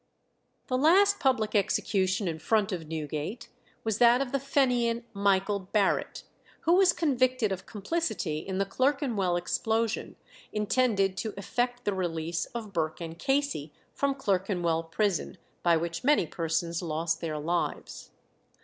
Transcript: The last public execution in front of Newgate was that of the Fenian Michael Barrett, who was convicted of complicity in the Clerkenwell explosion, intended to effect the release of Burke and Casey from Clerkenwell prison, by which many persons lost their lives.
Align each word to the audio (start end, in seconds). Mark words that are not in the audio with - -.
The 0.65 0.79
last 0.79 1.19
public 1.19 1.53
execution 1.53 2.27
in 2.27 2.39
front 2.39 2.71
of 2.71 2.87
Newgate 2.87 3.49
was 3.83 3.99
that 3.99 4.19
of 4.19 4.31
the 4.31 4.39
Fenian 4.39 5.03
Michael 5.13 5.59
Barrett, 5.59 6.23
who 6.61 6.73
was 6.73 6.91
convicted 6.91 7.51
of 7.51 7.67
complicity 7.67 8.39
in 8.39 8.57
the 8.57 8.65
Clerkenwell 8.65 9.35
explosion, 9.37 10.15
intended 10.51 11.17
to 11.17 11.35
effect 11.37 11.85
the 11.85 11.93
release 11.93 12.45
of 12.45 12.73
Burke 12.73 12.99
and 12.99 13.19
Casey 13.19 13.73
from 13.93 14.15
Clerkenwell 14.15 14.85
prison, 14.85 15.37
by 15.61 15.77
which 15.77 16.03
many 16.03 16.25
persons 16.25 16.81
lost 16.81 17.21
their 17.21 17.37
lives. 17.37 18.09